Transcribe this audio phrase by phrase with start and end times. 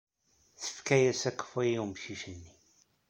[0.61, 2.53] Tefka-as akeffay i wemcic-nni.